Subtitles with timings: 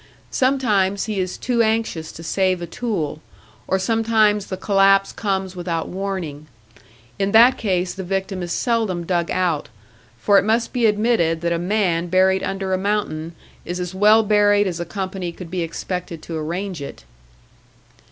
[0.31, 3.21] Sometimes he is too anxious to save a tool;
[3.67, 6.47] or sometimes the collapse comes without warning.
[7.19, 9.69] In that case the victim is seldom dug out;
[10.17, 14.23] for it must be admitted that a man buried under a mountain is as well
[14.23, 17.03] buried as a company could be expected to arrange it.